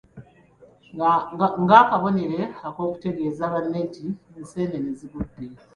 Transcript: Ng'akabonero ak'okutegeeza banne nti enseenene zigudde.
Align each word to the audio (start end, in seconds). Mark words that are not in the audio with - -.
Ng'akabonero 1.63 2.41
ak'okutegeeza 2.67 3.45
banne 3.53 3.79
nti 3.87 4.05
enseenene 4.37 4.91
zigudde. 4.99 5.45